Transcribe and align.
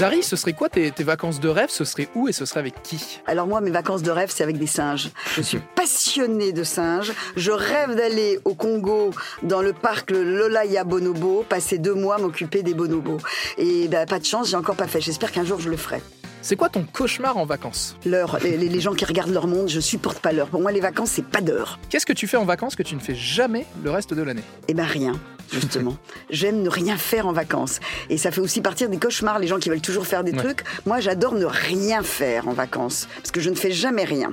Dari, 0.00 0.22
ce 0.22 0.34
serait 0.34 0.54
quoi 0.54 0.70
tes, 0.70 0.90
tes 0.90 1.04
vacances 1.04 1.40
de 1.40 1.48
rêve? 1.50 1.68
Ce 1.68 1.84
serait 1.84 2.08
où 2.14 2.26
et 2.26 2.32
ce 2.32 2.46
serait 2.46 2.60
avec 2.60 2.82
qui? 2.82 3.20
Alors 3.26 3.46
moi, 3.46 3.60
mes 3.60 3.70
vacances 3.70 4.02
de 4.02 4.10
rêve, 4.10 4.30
c'est 4.34 4.42
avec 4.42 4.56
des 4.58 4.66
singes. 4.66 5.10
Je 5.36 5.42
suis 5.42 5.60
passionnée 5.74 6.52
de 6.52 6.64
singes. 6.64 7.12
Je 7.36 7.50
rêve 7.50 7.94
d'aller 7.96 8.40
au 8.46 8.54
Congo, 8.54 9.10
dans 9.42 9.60
le 9.60 9.74
parc 9.74 10.10
le 10.10 10.22
Lolaya 10.24 10.84
Bonobo, 10.84 11.44
passer 11.46 11.76
deux 11.76 11.92
mois 11.92 12.16
m'occuper 12.16 12.62
des 12.62 12.72
bonobos. 12.72 13.18
Et 13.58 13.88
ben, 13.88 14.06
pas 14.06 14.18
de 14.18 14.24
chance, 14.24 14.48
j'ai 14.48 14.56
encore 14.56 14.76
pas 14.76 14.86
fait. 14.86 15.02
J'espère 15.02 15.32
qu'un 15.32 15.44
jour 15.44 15.60
je 15.60 15.68
le 15.68 15.76
ferai. 15.76 16.00
C'est 16.40 16.56
quoi 16.56 16.70
ton 16.70 16.84
cauchemar 16.84 17.36
en 17.36 17.44
vacances? 17.44 17.94
L'heure, 18.06 18.38
les, 18.42 18.56
les- 18.56 18.70
les 18.70 18.80
gens 18.80 18.94
qui 18.94 19.04
regardent 19.04 19.34
leur 19.34 19.46
monde, 19.46 19.68
je 19.68 19.80
supporte 19.80 20.20
pas 20.20 20.32
l'heure. 20.32 20.48
Pour 20.48 20.62
moi, 20.62 20.72
les 20.72 20.80
vacances, 20.80 21.10
c'est 21.10 21.26
pas 21.26 21.42
d'heure. 21.42 21.78
Qu'est-ce 21.90 22.06
que 22.06 22.14
tu 22.14 22.26
fais 22.26 22.38
en 22.38 22.46
vacances 22.46 22.74
que 22.74 22.82
tu 22.82 22.94
ne 22.94 23.00
fais 23.00 23.14
jamais 23.14 23.66
le 23.84 23.90
reste 23.90 24.14
de 24.14 24.22
l'année? 24.22 24.42
Eh 24.68 24.72
ben 24.72 24.84
rien, 24.86 25.12
justement. 25.52 25.96
J'aime 26.30 26.62
ne 26.62 26.68
rien 26.68 26.96
faire 26.96 27.26
en 27.26 27.32
vacances. 27.32 27.80
Et 28.08 28.18
ça 28.18 28.30
fait 28.30 28.40
aussi 28.40 28.60
partir 28.60 28.88
des 28.88 28.98
cauchemars, 28.98 29.38
les 29.38 29.46
gens 29.46 29.58
qui 29.58 29.68
veulent 29.70 29.80
toujours 29.80 30.06
faire 30.06 30.24
des 30.24 30.32
Ouais. 30.32 30.38
trucs. 30.38 30.64
Moi, 30.86 31.00
j'adore 31.00 31.34
ne 31.34 31.44
rien 31.44 32.02
faire 32.02 32.48
en 32.48 32.52
vacances, 32.52 33.08
parce 33.16 33.30
que 33.30 33.40
je 33.40 33.50
ne 33.50 33.54
fais 33.56 33.70
jamais 33.72 34.04
rien. 34.04 34.30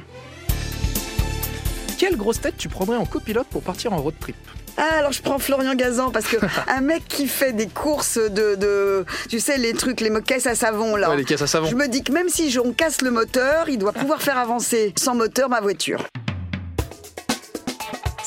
Quelle 1.97 2.15
grosse 2.15 2.39
tête 2.41 2.55
tu 2.57 2.69
prendrais 2.69 2.97
en 2.97 3.05
copilote 3.05 3.47
pour 3.47 3.63
partir 3.63 3.91
en 3.93 3.97
road 3.97 4.13
trip? 4.19 4.35
Ah, 4.79 4.97
alors 4.99 5.11
je 5.11 5.23
prends 5.23 5.39
Florian 5.39 5.73
Gazan 5.73 6.11
parce 6.11 6.27
que 6.27 6.37
un 6.67 6.81
mec 6.81 7.07
qui 7.07 7.27
fait 7.27 7.51
des 7.53 7.65
courses 7.67 8.19
de, 8.19 8.53
de 8.53 9.05
tu 9.27 9.39
sais, 9.39 9.57
les 9.57 9.73
trucs, 9.73 10.01
les 10.01 10.11
caisses 10.21 10.45
à 10.45 10.53
savon 10.53 10.95
là. 10.95 11.09
Ouais, 11.09 11.17
les 11.17 11.25
caisses 11.25 11.41
à 11.41 11.47
savon. 11.47 11.65
Je 11.67 11.75
me 11.75 11.87
dis 11.87 12.03
que 12.03 12.11
même 12.11 12.29
si 12.29 12.55
on 12.63 12.71
casse 12.73 13.01
le 13.01 13.09
moteur, 13.09 13.69
il 13.69 13.79
doit 13.79 13.93
pouvoir 13.93 14.21
faire 14.21 14.37
avancer 14.37 14.93
sans 14.95 15.15
moteur 15.15 15.49
ma 15.49 15.61
voiture. 15.61 16.05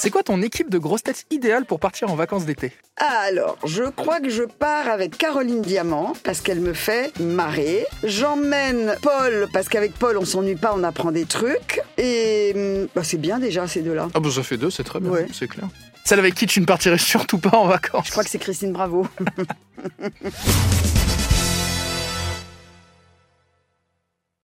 C'est 0.03 0.09
quoi 0.09 0.23
ton 0.23 0.41
équipe 0.41 0.71
de 0.71 0.79
grosses 0.79 1.03
têtes 1.03 1.27
idéale 1.31 1.67
pour 1.67 1.79
partir 1.79 2.11
en 2.11 2.15
vacances 2.15 2.47
d'été 2.47 2.73
Alors, 2.97 3.59
je 3.67 3.83
crois 3.83 4.19
que 4.21 4.31
je 4.31 4.45
pars 4.45 4.89
avec 4.89 5.19
Caroline 5.19 5.61
Diamant 5.61 6.15
parce 6.25 6.41
qu'elle 6.41 6.61
me 6.61 6.73
fait 6.73 7.13
marrer. 7.21 7.85
J'emmène 8.03 8.97
Paul 9.03 9.47
parce 9.53 9.69
qu'avec 9.69 9.93
Paul 9.93 10.17
on 10.17 10.25
s'ennuie 10.25 10.57
pas, 10.57 10.73
on 10.75 10.85
apprend 10.85 11.13
des 11.13 11.27
trucs. 11.27 11.83
Et 11.99 12.53
hum, 12.57 12.89
bah, 12.95 13.05
c'est 13.05 13.19
bien 13.19 13.39
déjà 13.39 13.67
ces 13.69 13.83
deux-là. 13.83 14.09
Ah 14.15 14.21
bah 14.21 14.31
ça 14.31 14.43
fait 14.43 14.57
deux, 14.57 14.71
c'est 14.71 14.85
très 14.85 15.01
bien, 15.01 15.11
Ouais. 15.11 15.27
c'est 15.35 15.49
clair. 15.49 15.69
Celle 16.07 16.19
avec 16.19 16.35
qui 16.35 16.47
tu 16.47 16.63
ne 16.63 16.65
partirais 16.65 16.97
surtout 16.97 17.37
pas 17.37 17.59
en 17.59 17.67
vacances 17.67 18.07
Je 18.07 18.11
crois 18.13 18.25
que 18.25 18.31
c'est 18.31 18.39
Christine 18.39 18.73
Bravo. 18.73 19.07